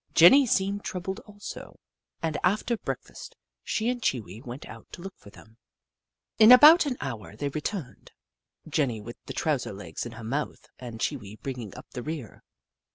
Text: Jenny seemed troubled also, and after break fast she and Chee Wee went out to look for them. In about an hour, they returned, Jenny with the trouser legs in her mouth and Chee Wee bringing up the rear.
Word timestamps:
Jenny 0.15 0.47
seemed 0.47 0.83
troubled 0.83 1.19
also, 1.27 1.79
and 2.23 2.35
after 2.43 2.75
break 2.75 3.03
fast 3.03 3.35
she 3.63 3.87
and 3.87 4.01
Chee 4.01 4.19
Wee 4.19 4.41
went 4.41 4.65
out 4.67 4.87
to 4.93 5.01
look 5.03 5.15
for 5.15 5.29
them. 5.29 5.57
In 6.39 6.51
about 6.51 6.87
an 6.87 6.97
hour, 7.01 7.35
they 7.35 7.49
returned, 7.49 8.11
Jenny 8.67 8.99
with 8.99 9.17
the 9.27 9.33
trouser 9.33 9.73
legs 9.73 10.03
in 10.07 10.13
her 10.13 10.23
mouth 10.23 10.65
and 10.79 10.99
Chee 10.99 11.17
Wee 11.17 11.35
bringing 11.43 11.75
up 11.77 11.85
the 11.91 12.01
rear. 12.01 12.41